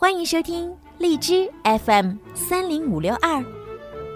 [0.00, 3.44] 欢迎收听荔枝 FM 三零五六二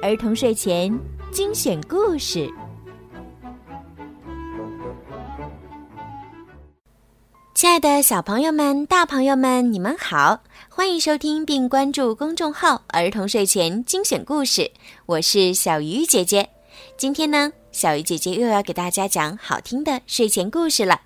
[0.00, 0.96] 儿童睡前
[1.32, 2.48] 精选故事。
[7.52, 10.44] 亲爱的小朋友们、大朋友们，你们好！
[10.68, 14.70] 欢迎收听并关注公众号“儿童睡前精选故事”，
[15.06, 16.48] 我是小鱼姐姐。
[16.96, 21.00] 今天呢，小鱼姐姐又要给大家讲好听的睡前故事了。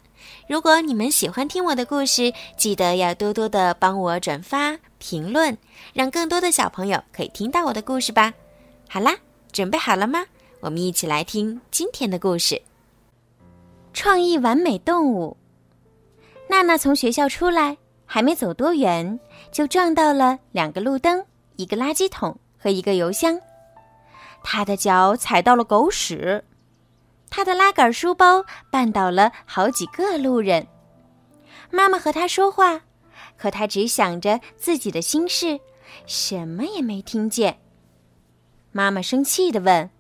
[0.49, 5.57] 如果你们喜欢听我的故事，记得要多多的帮我转发、评论，
[5.93, 8.33] 让更多的小朋友可以听到我的故事吧。
[8.89, 9.17] 好啦，
[9.53, 10.25] 准备好了吗？
[10.61, 12.61] 我们一起来听今天的故事。
[13.93, 15.37] 创意完美动物。
[16.49, 19.19] 娜娜从学校出来，还没走多远，
[19.51, 21.25] 就撞到了两个路灯、
[21.57, 23.41] 一个垃圾桶和一个邮箱。
[24.43, 26.45] 她的脚踩到了狗屎，
[27.37, 30.67] 他的拉杆书包绊倒了好几个路人。
[31.71, 32.81] 妈妈和他说话，
[33.37, 35.61] 可他只想着自己的心事，
[36.07, 37.59] 什么也没听见。
[38.73, 39.91] 妈妈生气地问：“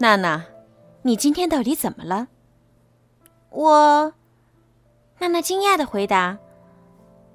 [0.00, 0.46] 娜娜，
[1.02, 2.28] 你今天到底怎么了？”
[3.52, 4.14] 我。
[5.18, 6.38] 娜娜惊讶的回答：“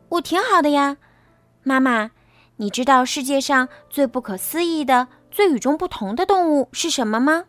[0.09, 0.97] 我挺好的呀，
[1.61, 2.09] 妈妈，
[2.55, 7.45] 你知道世界上最不可思议的、最与众不同的动物是什么吗？”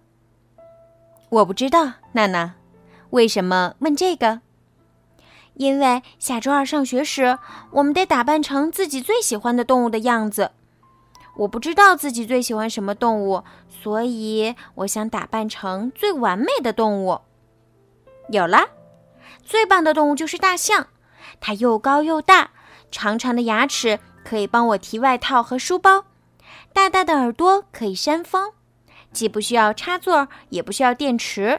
[1.28, 2.54] 我不知道，娜娜，
[3.10, 4.40] 为什么问这个？
[5.54, 7.38] 因为下周二上学时，
[7.72, 10.52] 我们得打扮成自己最喜欢的动物的样子。
[11.38, 17.20] 我不知道自己最喜欢什么动物，所以我想打扮成最完美的动物。
[18.30, 18.68] 有了。
[19.44, 20.88] 最棒的动物就是大象，
[21.40, 22.50] 它又高又大，
[22.90, 26.04] 长长的牙齿可以帮我提外套和书包，
[26.72, 28.52] 大大的耳朵可以扇风，
[29.16, 31.58] 既不需要插座，也不需要电池，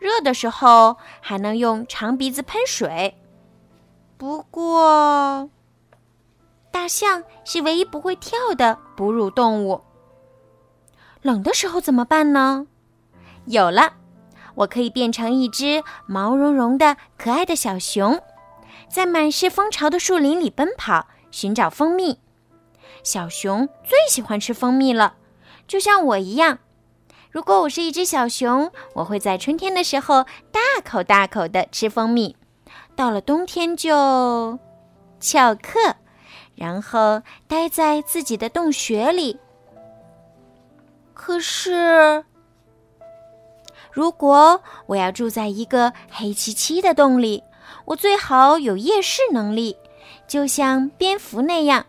[0.00, 3.16] 热的时候还能用长鼻子喷水。
[4.16, 5.48] 不过，
[6.72, 9.80] 大象是唯一不会跳的哺乳动物。
[11.22, 12.66] 冷的时候怎么办呢？
[13.44, 13.92] 有了。
[14.56, 18.20] 我可以变成一只毛茸茸的可爱的小熊，
[18.90, 22.18] 在满是蜂巢的树林里奔跑，寻找蜂蜜。
[23.04, 25.14] 小熊最喜欢吃蜂蜜了，
[25.68, 26.58] 就像我一样。
[27.38, 32.34] 如果我是一只小熊，我会在春天的时候大口大口的吃蜂蜜，
[32.96, 34.58] 到了冬天就
[35.20, 35.94] 翘课，
[36.56, 39.38] 然后待在自己的洞穴里。
[41.14, 42.24] 可是。
[43.92, 47.44] 如果我要住在一个黑漆漆的洞里，
[47.84, 49.76] 我最好有夜视能力，
[50.26, 51.86] 就像蝙蝠那样。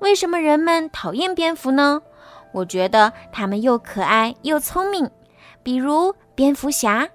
[0.00, 2.02] 为什么人们讨厌蝙蝠呢？
[2.54, 5.10] 我觉得它们又可爱又聪明。
[5.62, 7.08] 比如蝙蝠侠，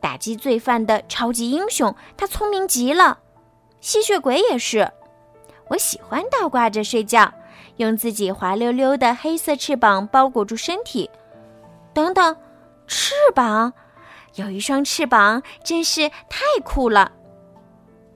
[0.00, 3.18] 打击罪犯的超级英雄，他聪明极了。
[3.80, 4.90] 吸血鬼也是。
[5.68, 7.32] 我喜欢倒挂着睡觉，
[7.76, 11.08] 用自己滑溜溜的黑色翅膀包裹住身体。
[11.94, 12.36] 等等。
[12.86, 13.72] 翅膀，
[14.34, 17.12] 有一双翅膀真是太酷了。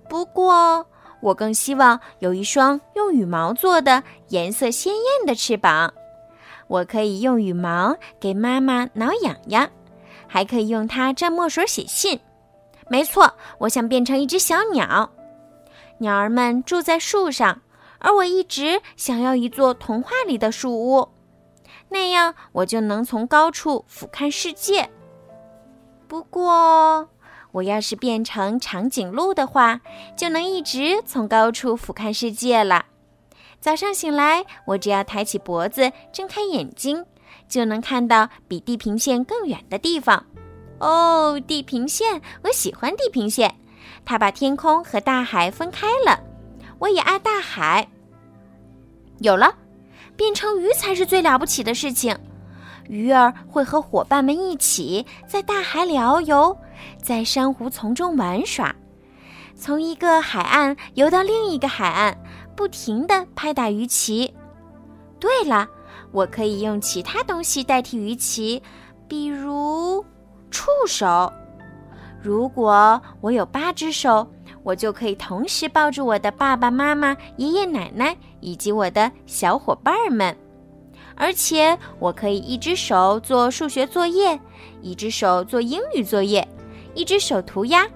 [0.09, 0.85] 不过，
[1.21, 5.95] 我更希望有一双用羽毛做的、颜色鲜艳的翅膀。
[6.67, 9.71] 我可以用羽毛给妈妈挠痒痒，
[10.27, 12.19] 还可以用它蘸墨水写信。
[12.89, 15.11] 没错，我想变成一只小鸟。
[15.99, 17.63] 鸟儿们住在树上，
[17.99, 21.09] 而我一直想要一座童话里的树屋。
[21.89, 24.91] 那样我就能从高处俯瞰世界。
[26.09, 27.09] 不过，
[27.53, 29.81] 我要是变成长颈鹿的话，
[30.17, 32.87] 就能一直从高处俯瞰世界了。
[33.65, 37.03] 早上醒来，我只要抬起脖子，睁开眼睛，
[37.49, 40.23] 就能看到比地平线更远的地方。
[40.81, 42.21] 哦，地平线！
[42.43, 43.55] 我喜欢地平线，
[44.05, 46.21] 它把天空和大海分开了。
[46.79, 47.89] 我也爱大海。
[49.21, 49.57] 有了。
[50.15, 52.15] 变成鱼才是最了不起的事情。
[52.87, 56.55] 鱼儿会和伙伴们一起在大海里遨游，
[57.03, 58.77] 在珊瑚丛中玩耍，
[59.57, 62.15] 从一个海岸游到另一个海岸，
[62.57, 64.33] 不停地拍打鱼鳍。
[65.19, 65.69] 对了，
[66.13, 68.63] 我可以用其他东西代替鱼鳍，
[69.09, 70.05] 比如
[70.51, 71.33] 触手。
[72.23, 74.27] 如果我有八只手。
[74.63, 80.35] 我就可以同时抱住我的爸爸妈妈、爷爷奶奶以及我的小伙伴们，
[81.15, 84.41] 而且我可以一只手做数学作业，
[84.81, 86.49] 一只手做英语作业，
[86.95, 87.87] 一只手涂鸦。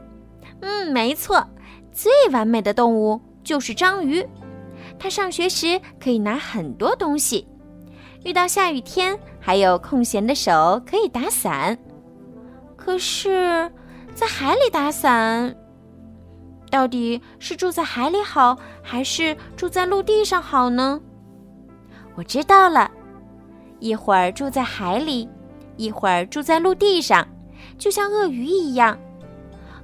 [0.60, 1.42] 嗯，没错，
[1.90, 4.22] 最完美的动物就是章鱼。
[4.98, 7.46] 他上学时可以拿很多东西，
[8.24, 11.78] 遇到下雨天还有空闲的手可以打伞。
[12.76, 13.70] 可是，
[14.14, 15.54] 在海里打伞。
[16.70, 21.00] 到底是住在海里好，还是住在陆地上好呢？
[22.14, 22.90] 我知道了，
[23.78, 25.28] 一会儿住在海里，
[25.76, 27.26] 一会儿住在陆地上，
[27.78, 28.98] 就像鳄鱼一样。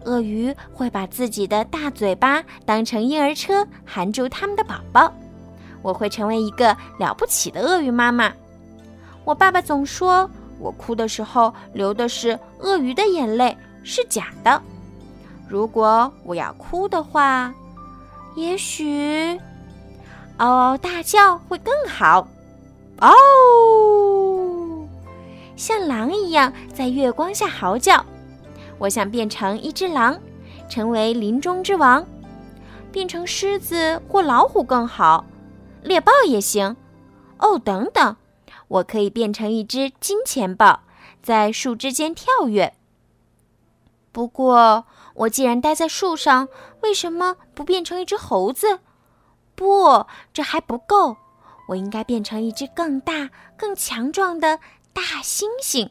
[0.05, 5.13] 鳄鱼会把自己的大嘴巴当成婴儿车，含住他们的宝宝。
[5.83, 8.33] 我会成为一个了不起的鳄鱼妈妈。
[9.25, 10.29] 我爸爸总说
[10.59, 14.61] 我哭的时候流的是鳄鱼的眼泪，是假的。
[15.49, 17.53] 如果我要哭的话，
[18.35, 19.39] 也许
[20.39, 22.27] 嗷嗷大叫会更好。
[23.01, 24.87] 哦，
[25.57, 28.05] 像狼一样在月光下嚎叫。
[28.85, 30.21] 我想变成一只狼，
[30.69, 32.05] 成为林中之王；
[32.93, 35.25] 变成狮子或老虎更好，
[35.83, 36.77] 猎豹也行。
[37.39, 38.15] 哦，等等，
[38.69, 40.81] 我可以变成一只金钱豹，
[41.23, 42.75] 在树枝间跳跃。
[44.13, 44.85] 不过，
[45.15, 46.49] 我既然待在树上，
[46.83, 48.81] 为什么不变成一只猴子？
[49.55, 50.05] 不，
[50.35, 51.17] 这还不够，
[51.69, 54.59] 我应该变成一只更大、更强壮的
[54.93, 55.89] 大猩猩。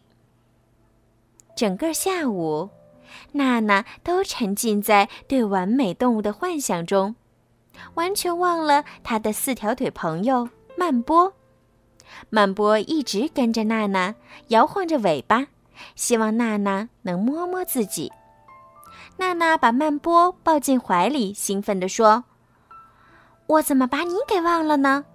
[1.55, 2.69] 整个下午，
[3.33, 7.15] 娜娜都沉浸在对完美动物的幻想中，
[7.95, 11.33] 完全忘了她的四条腿朋友曼波。
[12.29, 14.15] 曼波一直跟着娜娜，
[14.49, 15.47] 摇晃着尾巴。
[15.95, 18.11] 希望娜娜能摸摸自己。
[19.17, 22.23] 娜娜把曼波抱进怀里，兴奋地说
[23.47, 25.05] ：“我怎么把你给忘了呢？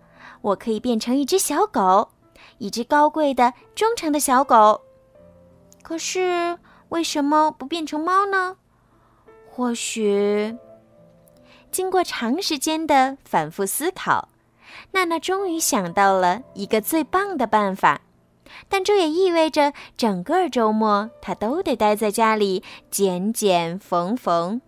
[0.40, 2.10] 我可以变成一只小狗，
[2.58, 4.80] 一只高贵的、忠诚的小狗。
[5.82, 6.58] 可是
[6.90, 8.56] 为什么不变成猫呢？
[9.50, 10.56] 或许……
[11.70, 14.28] 经过长时间的反复思考，
[14.92, 18.00] 娜娜终于想到了一个最棒的办法。”
[18.70, 24.62] 但这也意味着整个周末她都得待在家里剪剪缝缝。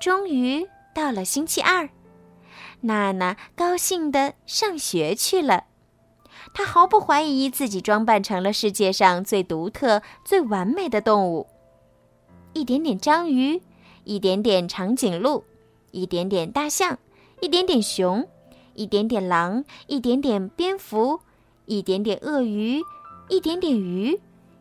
[0.00, 1.90] 终于到了星期二，
[2.80, 5.64] 娜娜高兴地上学去了。
[6.52, 11.46] 他毫不怀疑自己装扮成了世界上最独特、最完美的动物：
[12.52, 13.62] 一点点章鱼，
[14.04, 15.44] 一点点长颈鹿，
[15.90, 16.98] 一点点大象，
[17.40, 18.26] 一点点熊，
[18.74, 21.20] 一点点狼，一点点蝙蝠。
[21.66, 22.82] 一点点鳄鱼，
[23.28, 24.20] 一点点鱼，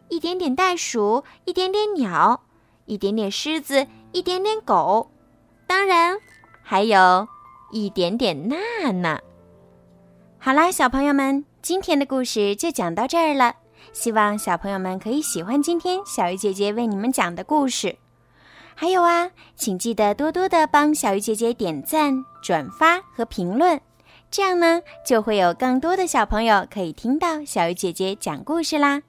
[0.09, 2.41] 一点点袋鼠，一点点鸟，
[2.85, 5.09] 一点点狮子，一点点狗，
[5.65, 6.19] 当然
[6.61, 7.27] 还有
[7.71, 9.19] 一点点娜娜。
[10.37, 13.53] 好啦，小朋友们，今天的故事就讲到这儿了。
[13.91, 17.97] 希望小朋友们可以喜欢今天小鱼姐姐为你们讲的故事。
[18.75, 23.79] 还有啊，请记得多多的帮小鱼姐姐点赞、转发和评论。
[24.31, 29.01] 这样呢，就会有更多的小朋友可以听到小鱼姐姐讲故事啦。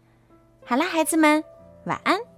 [0.64, 1.42] 好啦，孩子们，
[1.84, 2.29] 晚安。